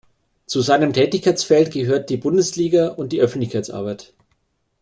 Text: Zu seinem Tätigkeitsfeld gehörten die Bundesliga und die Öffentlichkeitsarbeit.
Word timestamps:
Zu 0.47 0.61
seinem 0.61 0.93
Tätigkeitsfeld 0.93 1.69
gehörten 1.71 2.07
die 2.07 2.17
Bundesliga 2.17 2.87
und 2.87 3.11
die 3.13 3.21
Öffentlichkeitsarbeit. 3.21 4.15